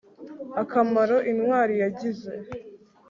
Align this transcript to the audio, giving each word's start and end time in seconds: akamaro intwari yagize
akamaro 0.61 1.17
intwari 1.31 1.75
yagize 1.83 2.31